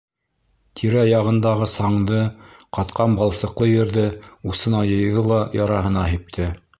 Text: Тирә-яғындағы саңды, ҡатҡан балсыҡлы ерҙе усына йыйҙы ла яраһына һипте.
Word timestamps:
Тирә-яғындағы 0.79 1.67
саңды, 1.73 2.21
ҡатҡан 2.79 3.19
балсыҡлы 3.19 3.69
ерҙе 3.73 4.07
усына 4.55 4.81
йыйҙы 4.95 5.27
ла 5.33 5.43
яраһына 5.61 6.09
һипте. 6.15 6.49